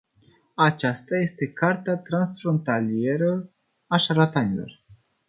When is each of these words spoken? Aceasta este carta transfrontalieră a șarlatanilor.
Aceasta 0.55 1.15
este 1.17 1.51
carta 1.53 1.97
transfrontalieră 1.97 3.49
a 3.87 3.95
șarlatanilor. 3.97 4.83